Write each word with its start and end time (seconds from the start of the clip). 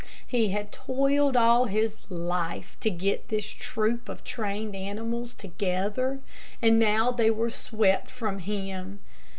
He 0.25 0.47
had 0.47 0.71
toiled 0.71 1.35
all 1.37 1.65
his 1.65 1.95
life 2.09 2.75
to 2.79 2.89
get 2.89 3.27
this 3.27 3.45
troupe 3.45 4.09
of 4.09 4.23
trained 4.23 4.75
animals 4.75 5.35
together, 5.35 6.21
and 6.59 6.79
now 6.79 7.11
they 7.11 7.29
were 7.29 7.51
swept 7.51 8.09
from 8.09 8.39
him. 8.39 8.99